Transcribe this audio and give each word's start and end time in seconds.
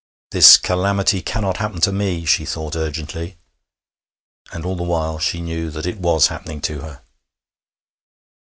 'This 0.31 0.57
calamity 0.57 1.21
cannot 1.21 1.57
happen 1.57 1.79
to 1.79 1.91
me!' 1.91 2.25
she 2.25 2.43
thought 2.43 2.75
urgently, 2.75 3.37
and 4.51 4.65
all 4.65 4.75
the 4.75 4.81
while 4.81 5.19
she 5.19 5.39
knew 5.39 5.69
that 5.69 5.85
it 5.85 5.99
was 5.99 6.25
happening 6.25 6.59
to 6.59 6.79
her. 6.79 7.03